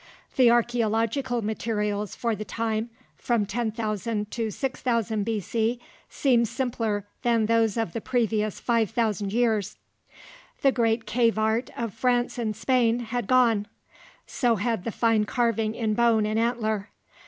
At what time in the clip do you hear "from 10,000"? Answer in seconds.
3.19-4.31